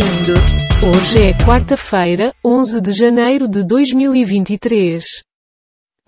Hoje 0.00 1.28
é 1.28 1.46
quarta-feira, 1.46 2.34
11 2.42 2.80
de 2.80 2.92
janeiro 2.92 3.46
de 3.46 3.62
2023. 3.62 5.04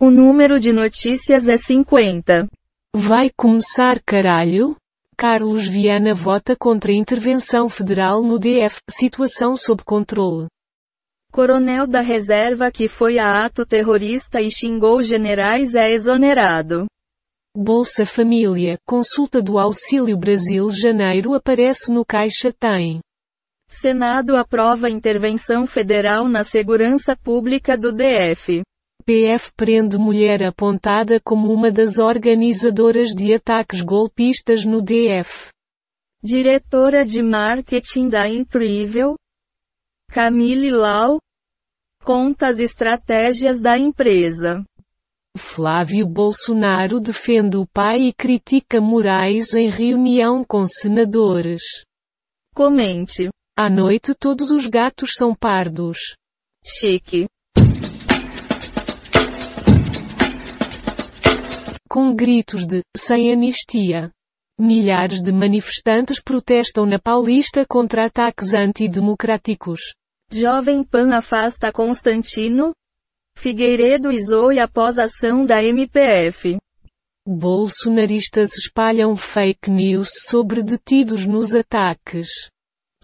O 0.00 0.10
número 0.10 0.58
de 0.58 0.72
notícias 0.72 1.46
é 1.46 1.58
50. 1.58 2.48
Vai 2.94 3.30
começar 3.36 4.00
caralho? 4.00 4.74
Carlos 5.16 5.68
Viana 5.68 6.14
vota 6.14 6.56
contra 6.56 6.90
a 6.90 6.94
intervenção 6.94 7.68
federal 7.68 8.22
no 8.22 8.38
DF, 8.38 8.80
situação 8.88 9.56
sob 9.56 9.84
controle. 9.84 10.46
Coronel 11.30 11.86
da 11.86 12.00
reserva 12.00 12.70
que 12.70 12.88
foi 12.88 13.18
a 13.18 13.44
ato 13.44 13.66
terrorista 13.66 14.40
e 14.40 14.50
xingou 14.50 15.02
generais 15.02 15.74
é 15.74 15.90
exonerado. 15.90 16.86
Bolsa 17.54 18.06
Família, 18.06 18.78
consulta 18.86 19.42
do 19.42 19.58
Auxílio 19.58 20.16
Brasil 20.16 20.70
Janeiro 20.70 21.34
aparece 21.34 21.92
no 21.92 22.04
Caixa 22.06 22.50
Tem. 22.58 23.00
Senado 23.72 24.36
aprova 24.36 24.90
intervenção 24.90 25.66
federal 25.66 26.28
na 26.28 26.44
segurança 26.44 27.16
pública 27.16 27.76
do 27.76 27.90
DF. 27.90 28.62
PF 29.04 29.50
prende 29.56 29.96
mulher 29.96 30.42
apontada 30.42 31.18
como 31.18 31.52
uma 31.52 31.70
das 31.72 31.98
organizadoras 31.98 33.10
de 33.10 33.34
ataques 33.34 33.80
golpistas 33.80 34.64
no 34.64 34.82
DF. 34.82 35.48
Diretora 36.22 37.04
de 37.04 37.22
marketing 37.22 38.08
da 38.08 38.28
Incrível, 38.28 39.16
Camille 40.10 40.70
Lau, 40.70 41.18
conta 42.04 42.48
as 42.48 42.58
estratégias 42.58 43.58
da 43.58 43.78
empresa. 43.78 44.62
Flávio 45.36 46.06
Bolsonaro 46.06 47.00
defende 47.00 47.56
o 47.56 47.66
pai 47.66 48.02
e 48.02 48.12
critica 48.12 48.80
Moraes 48.82 49.54
em 49.54 49.70
reunião 49.70 50.44
com 50.44 50.66
senadores. 50.66 51.62
Comente. 52.54 53.30
À 53.54 53.68
noite 53.68 54.14
todos 54.14 54.50
os 54.50 54.64
gatos 54.64 55.12
são 55.14 55.34
pardos. 55.34 56.16
Chique. 56.64 57.26
Com 61.86 62.16
gritos 62.16 62.66
de 62.66 62.80
sem 62.96 63.30
anistia. 63.30 64.10
Milhares 64.58 65.22
de 65.22 65.30
manifestantes 65.30 66.18
protestam 66.18 66.86
na 66.86 66.98
Paulista 66.98 67.66
contra 67.66 68.06
ataques 68.06 68.54
antidemocráticos. 68.54 69.80
Jovem 70.32 70.82
Pan 70.82 71.14
afasta 71.14 71.70
Constantino, 71.70 72.72
Figueiredo 73.36 74.10
e 74.10 74.18
Zoe 74.24 74.60
após 74.60 74.98
ação 74.98 75.44
da 75.44 75.62
MPF. 75.62 76.56
Bolsonaristas 77.28 78.56
espalham 78.56 79.14
fake 79.14 79.70
news 79.70 80.08
sobre 80.26 80.62
detidos 80.62 81.26
nos 81.26 81.54
ataques. 81.54 82.50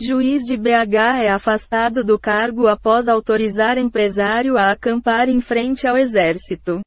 Juiz 0.01 0.45
de 0.45 0.57
BH 0.57 1.25
é 1.25 1.29
afastado 1.29 2.05
do 2.05 2.17
cargo 2.17 2.69
após 2.69 3.09
autorizar 3.09 3.77
empresário 3.77 4.57
a 4.57 4.71
acampar 4.71 5.29
em 5.29 5.41
frente 5.41 5.89
ao 5.89 5.97
exército. 5.97 6.81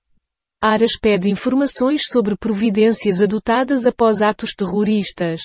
Aras 0.63 0.97
pede 0.97 1.29
informações 1.29 2.07
sobre 2.07 2.37
providências 2.37 3.21
adotadas 3.21 3.85
após 3.85 4.21
atos 4.21 4.53
terroristas. 4.53 5.41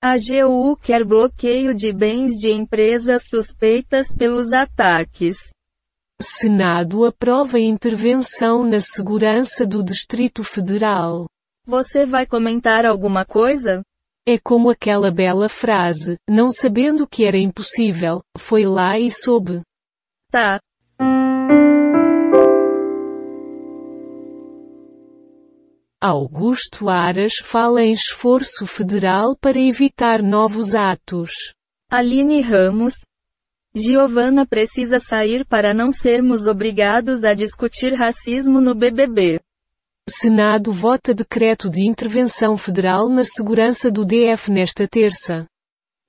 A 0.00 0.12
AGU 0.12 0.76
quer 0.76 1.04
bloqueio 1.04 1.74
de 1.74 1.92
bens 1.92 2.34
de 2.34 2.52
empresas 2.52 3.22
suspeitas 3.28 4.14
pelos 4.14 4.52
ataques. 4.52 5.36
Senado 6.22 7.04
aprova 7.04 7.58
intervenção 7.58 8.62
na 8.62 8.80
segurança 8.80 9.66
do 9.66 9.82
Distrito 9.82 10.44
Federal. 10.44 11.26
Você 11.66 12.06
vai 12.06 12.26
comentar 12.26 12.86
alguma 12.86 13.24
coisa? 13.24 13.82
É 14.30 14.38
como 14.38 14.68
aquela 14.68 15.10
bela 15.10 15.48
frase, 15.48 16.18
não 16.28 16.50
sabendo 16.50 17.08
que 17.08 17.24
era 17.24 17.38
impossível, 17.38 18.20
foi 18.36 18.66
lá 18.66 18.98
e 18.98 19.10
soube. 19.10 19.62
Tá. 20.30 20.60
Augusto 25.98 26.90
Aras 26.90 27.36
fala 27.42 27.82
em 27.82 27.92
esforço 27.92 28.66
federal 28.66 29.34
para 29.34 29.58
evitar 29.58 30.22
novos 30.22 30.74
atos. 30.74 31.30
Aline 31.90 32.42
Ramos, 32.42 32.96
Giovana 33.74 34.46
precisa 34.46 35.00
sair 35.00 35.46
para 35.46 35.72
não 35.72 35.90
sermos 35.90 36.46
obrigados 36.46 37.24
a 37.24 37.32
discutir 37.32 37.94
racismo 37.94 38.60
no 38.60 38.74
BBB. 38.74 39.40
Senado 40.08 40.72
vota 40.72 41.14
decreto 41.14 41.68
de 41.70 41.86
intervenção 41.86 42.56
federal 42.56 43.08
na 43.08 43.24
segurança 43.24 43.90
do 43.90 44.04
DF 44.04 44.50
nesta 44.50 44.88
terça. 44.88 45.46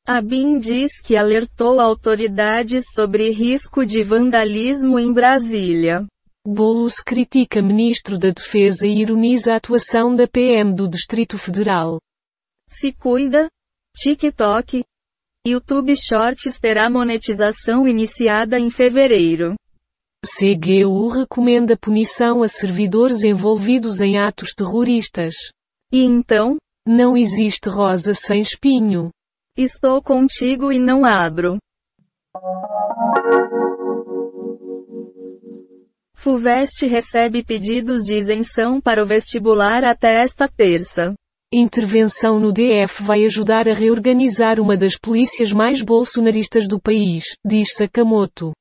A 0.07 0.21
BIM 0.21 0.57
diz 0.57 1.01
que 1.01 1.15
alertou 1.15 1.79
autoridades 1.79 2.85
sobre 2.93 3.29
risco 3.29 3.85
de 3.85 4.03
vandalismo 4.03 4.97
em 4.97 5.13
Brasília. 5.13 6.05
Boulos 6.47 6.99
critica 6.99 7.61
ministro 7.61 8.17
da 8.17 8.31
Defesa 8.31 8.87
e 8.87 9.01
ironiza 9.01 9.53
a 9.53 9.57
atuação 9.57 10.15
da 10.15 10.27
PM 10.27 10.73
do 10.73 10.87
Distrito 10.87 11.37
Federal. 11.37 11.99
Se 12.67 12.91
cuida. 12.91 13.49
TikTok, 13.95 14.83
YouTube 15.47 15.95
Shorts 15.95 16.59
terá 16.59 16.89
monetização 16.89 17.87
iniciada 17.87 18.59
em 18.59 18.69
fevereiro. 18.69 19.55
CGU 20.25 21.07
recomenda 21.07 21.77
punição 21.77 22.43
a 22.43 22.47
servidores 22.47 23.23
envolvidos 23.23 24.01
em 24.01 24.17
atos 24.17 24.53
terroristas. 24.53 25.35
E 25.91 26.03
então? 26.03 26.57
Não 26.85 27.15
existe 27.15 27.69
rosa 27.69 28.13
sem 28.13 28.41
espinho. 28.41 29.11
Estou 29.57 30.01
contigo 30.01 30.71
e 30.71 30.79
não 30.79 31.05
abro. 31.05 31.57
FUVEST 36.15 36.85
recebe 36.85 37.43
pedidos 37.43 38.03
de 38.03 38.15
isenção 38.15 38.81
para 38.81 39.01
o 39.01 39.07
vestibular 39.07 39.85
até 39.85 40.21
esta 40.21 40.49
terça. 40.49 41.13
Intervenção 41.51 42.39
no 42.39 42.51
DF 42.51 43.03
vai 43.03 43.23
ajudar 43.23 43.69
a 43.69 43.73
reorganizar 43.73 44.59
uma 44.59 44.75
das 44.75 44.97
polícias 44.97 45.51
mais 45.53 45.81
bolsonaristas 45.81 46.67
do 46.67 46.79
país, 46.79 47.23
diz 47.45 47.73
Sakamoto. 47.73 48.51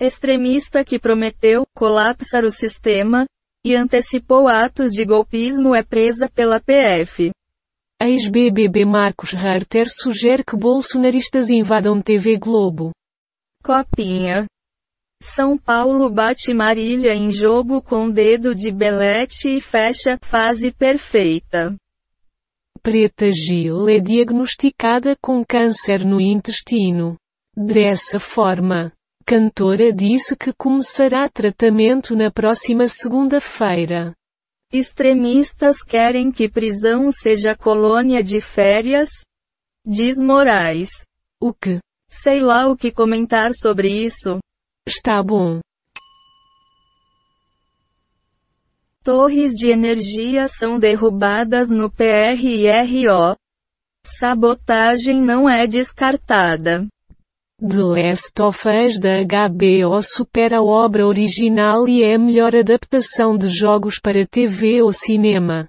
Extremista 0.00 0.84
que 0.84 0.96
prometeu 0.96 1.66
colapsar 1.74 2.44
o 2.44 2.50
sistema 2.50 3.26
e 3.64 3.74
antecipou 3.74 4.46
atos 4.46 4.92
de 4.92 5.04
golpismo 5.04 5.74
é 5.74 5.82
presa 5.82 6.30
pela 6.32 6.60
PF. 6.60 7.32
Ex-BBB 8.00 8.84
Marcos 8.84 9.32
Herter 9.32 9.88
sugere 9.90 10.44
que 10.44 10.56
bolsonaristas 10.56 11.50
invadam 11.50 12.00
TV 12.00 12.38
Globo. 12.38 12.92
Copinha. 13.60 14.46
São 15.20 15.58
Paulo 15.58 16.08
bate 16.08 16.54
Marília 16.54 17.12
em 17.12 17.32
jogo 17.32 17.82
com 17.82 18.08
dedo 18.08 18.54
de 18.54 18.70
Belete 18.70 19.48
e 19.48 19.60
fecha 19.60 20.16
fase 20.22 20.70
perfeita. 20.70 21.74
Preta 22.80 23.32
Gil 23.32 23.88
é 23.88 23.98
diagnosticada 23.98 25.16
com 25.20 25.44
câncer 25.44 26.04
no 26.04 26.20
intestino. 26.20 27.16
Dessa 27.56 28.20
forma, 28.20 28.92
cantora 29.28 29.92
disse 29.92 30.34
que 30.34 30.54
começará 30.54 31.28
tratamento 31.28 32.16
na 32.16 32.30
próxima 32.30 32.88
segunda-feira. 32.88 34.14
Extremistas 34.72 35.82
querem 35.82 36.32
que 36.32 36.48
prisão 36.48 37.12
seja 37.12 37.54
colônia 37.54 38.22
de 38.22 38.40
férias? 38.40 39.10
Diz 39.84 40.18
Moraes. 40.18 40.88
O 41.38 41.52
que? 41.52 41.78
Sei 42.08 42.40
lá 42.40 42.68
o 42.68 42.74
que 42.74 42.90
comentar 42.90 43.50
sobre 43.52 43.90
isso. 43.90 44.38
Está 44.88 45.22
bom. 45.22 45.60
Torres 49.04 49.52
de 49.52 49.70
energia 49.70 50.48
são 50.48 50.78
derrubadas 50.78 51.68
no 51.68 51.90
PRRO. 51.90 53.36
Sabotagem 54.06 55.20
não 55.20 55.46
é 55.46 55.66
descartada. 55.66 56.88
The 57.60 57.82
Last 57.82 58.40
of 58.40 58.68
Us 58.68 59.00
da 59.00 59.18
HBO 59.24 60.00
supera 60.00 60.58
a 60.58 60.62
obra 60.62 61.04
original 61.04 61.88
e 61.88 62.04
é 62.04 62.14
a 62.14 62.18
melhor 62.18 62.54
adaptação 62.54 63.36
de 63.36 63.48
jogos 63.48 63.98
para 63.98 64.24
TV 64.24 64.80
ou 64.80 64.92
cinema. 64.92 65.66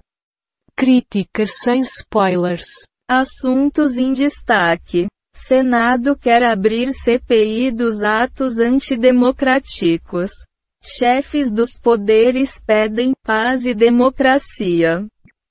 Crítica 0.76 1.44
sem 1.46 1.80
spoilers. 1.80 2.68
Assuntos 3.10 3.96
em 3.96 4.12
destaque. 4.12 5.08
Senado 5.34 6.16
quer 6.16 6.44
abrir 6.44 6.92
CPI 6.92 7.72
dos 7.72 8.00
atos 8.04 8.56
antidemocráticos. 8.58 10.30
Chefes 10.84 11.50
dos 11.50 11.76
poderes 11.76 12.62
pedem 12.64 13.10
paz 13.24 13.66
e 13.66 13.74
democracia. 13.74 15.08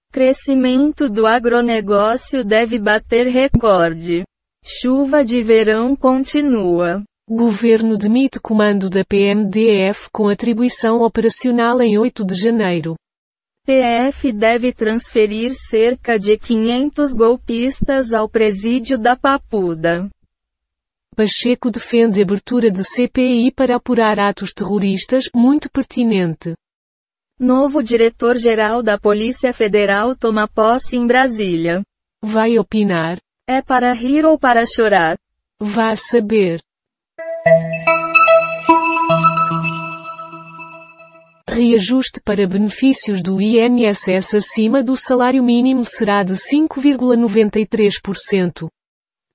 Crescimento 0.10 1.10
do 1.10 1.28
agronegócio 1.28 2.46
deve 2.46 2.80
bater 2.80 3.28
recorde. 3.28 4.24
Chuva 4.72 5.26
de 5.26 5.42
verão 5.42 5.96
continua. 5.96 7.04
Governo 7.28 7.98
demite 7.98 8.40
comando 8.40 8.88
da 8.88 9.04
PMDF 9.04 10.12
com 10.14 10.30
atribuição 10.30 11.02
operacional 11.02 11.82
em 11.82 11.98
8 11.98 12.24
de 12.24 12.36
janeiro. 12.36 12.94
PF 13.66 14.32
deve 14.32 14.72
transferir 14.72 15.56
cerca 15.56 16.20
de 16.20 16.38
500 16.38 17.16
golpistas 17.16 18.14
ao 18.14 18.30
presídio 18.30 19.00
da 19.00 19.16
Papuda. 19.16 20.08
Pacheco 21.16 21.72
defende 21.72 22.22
abertura 22.22 22.70
de 22.70 22.84
CPI 22.84 23.52
para 23.52 23.78
apurar 23.78 24.20
atos 24.20 24.54
terroristas, 24.54 25.26
muito 25.34 25.68
pertinente. 25.72 26.54
Novo 27.40 27.82
diretor-geral 27.82 28.84
da 28.84 29.00
Polícia 29.00 29.52
Federal 29.52 30.16
toma 30.16 30.48
posse 30.48 30.96
em 30.96 31.08
Brasília. 31.08 31.82
Vai 32.24 32.60
opinar? 32.60 33.18
É 33.52 33.64
para 33.64 33.92
rir 33.94 34.28
ou 34.28 34.38
para 34.38 34.64
chorar? 34.64 35.18
Vá 35.60 35.96
saber. 35.96 36.62
Reajuste 41.50 42.22
para 42.24 42.48
benefícios 42.48 43.24
do 43.24 43.42
INSS 43.42 44.36
acima 44.36 44.84
do 44.84 44.96
salário 44.96 45.44
mínimo 45.44 45.84
será 45.84 46.22
de 46.22 46.34
5,93%. 46.34 48.68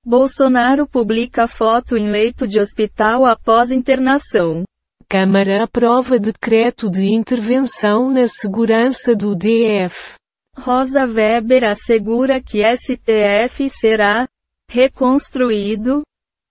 Bolsonaro 0.01 0.87
publica 0.87 1.45
foto 1.45 1.97
em 1.97 2.09
leito 2.09 2.47
de 2.47 2.57
hospital 2.57 3.25
após 3.25 3.69
internação. 3.69 4.63
Câmara 5.09 5.65
aprova 5.65 6.17
decreto 6.17 6.89
de 6.89 7.13
intervenção 7.13 8.09
na 8.09 8.29
segurança 8.29 9.13
do 9.13 9.35
DF. 9.35 10.15
Rosa 10.57 11.05
Weber 11.05 11.63
assegura 11.65 12.41
que 12.41 12.63
STF 12.63 13.69
será 13.69 14.27
reconstruído 14.69 16.01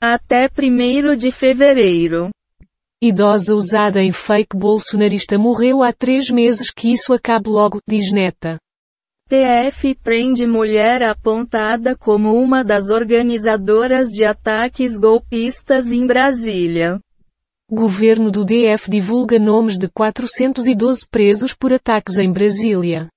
até 0.01 0.47
1 0.47 1.17
de 1.17 1.33
fevereiro. 1.33 2.31
Idosa 3.03 3.55
usada 3.55 4.01
em 4.01 4.13
fake 4.13 4.57
bolsonarista 4.57 5.39
morreu 5.39 5.83
há 5.83 5.93
três 5.93 6.31
meses 6.31 6.71
que 6.71 6.93
isso 6.93 7.13
acabe 7.13 7.49
logo, 7.49 7.81
diz 7.89 8.13
neta. 8.13 8.59
PF 9.29 9.95
prende 9.97 10.47
mulher 10.47 11.03
apontada 11.03 11.97
como 11.97 12.35
uma 12.35 12.63
das 12.63 12.91
organizadoras 12.91 14.09
de 14.09 14.25
ataques 14.25 14.99
golpistas 14.99 15.87
em 15.87 16.07
Brasília. 16.07 17.01
Governo 17.71 18.31
do 18.31 18.45
DF 18.45 18.91
divulga 18.91 19.39
nomes 19.39 19.79
de 19.79 19.89
412 19.89 21.09
presos 21.11 21.55
por 21.55 21.73
ataques 21.73 22.19
em 22.19 22.31
Brasília. 22.31 23.09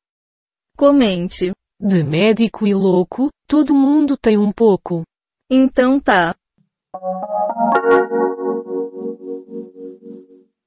Comente. 0.78 1.52
De 1.80 2.04
médico 2.04 2.68
e 2.68 2.74
louco, 2.74 3.30
todo 3.48 3.74
mundo 3.74 4.16
tem 4.16 4.38
um 4.38 4.52
pouco. 4.52 5.02
Então 5.50 6.00
tá. 6.00 6.36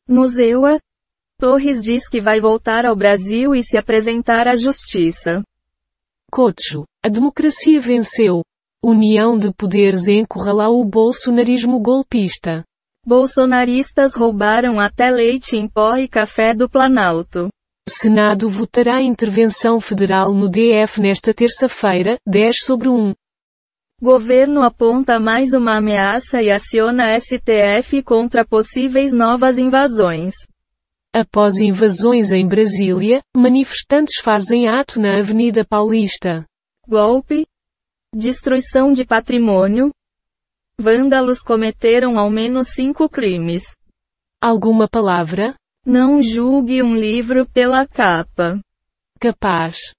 Museu 0.08 0.66
A. 0.66 0.80
Torres 1.38 1.80
diz 1.80 2.08
que 2.08 2.20
vai 2.20 2.40
voltar 2.40 2.84
ao 2.84 2.96
Brasil 2.96 3.54
e 3.54 3.62
se 3.62 3.78
apresentar 3.78 4.48
à 4.48 4.56
justiça. 4.56 5.44
Cocho. 6.28 6.82
A 7.04 7.08
democracia 7.08 7.80
venceu. 7.80 8.42
União 8.82 9.38
de 9.38 9.54
poderes 9.54 10.08
encurralou 10.08 10.80
o 10.80 10.84
bolsonarismo 10.84 11.78
golpista. 11.78 12.64
Bolsonaristas 13.06 14.16
roubaram 14.16 14.80
até 14.80 15.08
leite 15.08 15.56
em 15.56 15.68
pó 15.68 15.96
e 15.96 16.08
café 16.08 16.52
do 16.52 16.68
Planalto. 16.68 17.48
Senado 17.88 18.48
votará 18.48 19.02
intervenção 19.02 19.80
federal 19.80 20.32
no 20.32 20.48
DF 20.48 21.00
nesta 21.00 21.34
terça-feira, 21.34 22.18
10 22.26 22.64
sobre 22.64 22.88
1. 22.88 23.14
Governo 24.00 24.62
aponta 24.62 25.20
mais 25.20 25.52
uma 25.52 25.76
ameaça 25.76 26.40
e 26.40 26.50
aciona 26.50 27.18
STF 27.18 28.02
contra 28.02 28.46
possíveis 28.46 29.12
novas 29.12 29.58
invasões. 29.58 30.32
Após 31.12 31.56
invasões 31.56 32.30
em 32.30 32.46
Brasília, 32.46 33.20
manifestantes 33.36 34.20
fazem 34.22 34.68
ato 34.68 35.00
na 35.00 35.18
Avenida 35.18 35.64
Paulista. 35.64 36.46
Golpe. 36.86 37.46
Destruição 38.14 38.92
de 38.92 39.04
patrimônio. 39.04 39.90
Vândalos 40.78 41.40
cometeram 41.40 42.18
ao 42.18 42.30
menos 42.30 42.68
cinco 42.68 43.08
crimes. 43.08 43.64
Alguma 44.40 44.88
palavra? 44.88 45.54
Não 45.86 46.20
julgue 46.20 46.82
um 46.82 46.94
livro 46.94 47.46
pela 47.46 47.86
capa. 47.86 48.60
Capaz. 49.18 49.94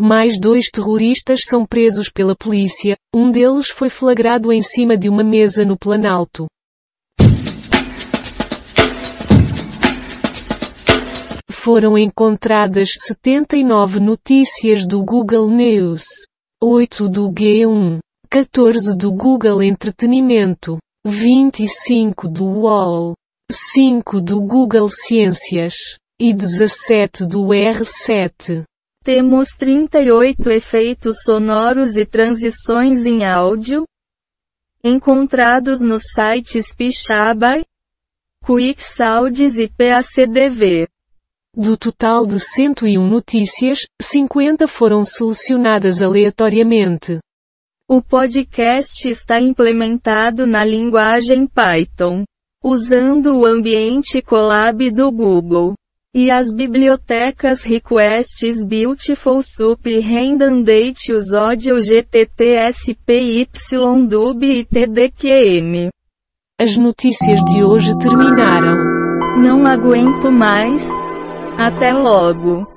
Mais 0.00 0.38
dois 0.40 0.70
terroristas 0.70 1.40
são 1.44 1.66
presos 1.66 2.08
pela 2.08 2.36
polícia, 2.36 2.96
um 3.12 3.28
deles 3.28 3.68
foi 3.68 3.90
flagrado 3.90 4.52
em 4.52 4.62
cima 4.62 4.96
de 4.96 5.08
uma 5.08 5.24
mesa 5.24 5.64
no 5.64 5.76
Planalto. 5.76 6.46
Foram 11.50 11.98
encontradas 11.98 12.90
79 13.00 13.98
notícias 13.98 14.86
do 14.86 15.02
Google 15.02 15.50
News, 15.50 16.04
8 16.62 17.08
do 17.08 17.28
G1. 17.28 17.98
14 18.30 18.96
do 18.96 19.10
Google 19.12 19.62
Entretenimento, 19.62 20.78
25 21.04 22.28
do 22.28 22.44
UOL, 22.44 23.14
5 23.76 24.20
do 24.20 24.40
Google 24.40 24.88
Ciências 24.90 25.74
e 26.20 26.34
17 26.34 27.26
do 27.26 27.46
R7. 27.48 28.64
Temos 29.04 29.48
38 29.56 30.50
efeitos 30.50 31.22
sonoros 31.22 31.96
e 31.96 32.04
transições 32.04 33.06
em 33.06 33.24
áudio 33.24 33.84
encontrados 34.82 35.80
nos 35.80 36.02
sites 36.12 36.74
Pixabay, 36.74 37.64
QuickSounds 38.44 39.56
e 39.56 39.68
PACDV. 39.68 40.88
Do 41.54 41.76
total 41.76 42.26
de 42.26 42.38
101 42.38 43.06
notícias, 43.06 43.86
50 44.00 44.66
foram 44.66 45.04
selecionadas 45.04 46.02
aleatoriamente. 46.02 47.18
O 47.88 48.02
podcast 48.02 49.08
está 49.08 49.40
implementado 49.40 50.46
na 50.46 50.64
linguagem 50.64 51.46
Python, 51.46 52.24
usando 52.66 53.38
o 53.38 53.46
ambiente 53.46 54.20
Colab 54.20 54.90
do 54.90 55.12
Google. 55.12 55.74
E 56.12 56.32
as 56.32 56.50
bibliotecas 56.50 57.62
Requests 57.62 58.64
Beautiful 58.64 59.40
Sup 59.40 59.86
Redundant 59.86 60.96
Usod 61.10 61.70
GTT 61.80 62.56
SPYDUB 62.72 64.42
e 64.42 64.64
TDQM. 64.64 65.90
As 66.58 66.76
notícias 66.76 67.38
de 67.44 67.62
hoje 67.62 67.96
terminaram. 67.98 69.38
Não 69.40 69.64
aguento 69.64 70.32
mais. 70.32 70.82
Até 71.56 71.92
logo. 71.92 72.75